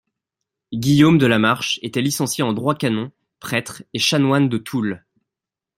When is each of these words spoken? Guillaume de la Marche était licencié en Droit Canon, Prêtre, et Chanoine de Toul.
Guillaume 0.73 1.19
de 1.19 1.27
la 1.27 1.37
Marche 1.37 1.77
était 1.83 2.01
licencié 2.01 2.43
en 2.43 2.53
Droit 2.53 2.73
Canon, 2.73 3.11
Prêtre, 3.39 3.83
et 3.93 3.99
Chanoine 3.99 4.49
de 4.49 4.57
Toul. 4.57 5.05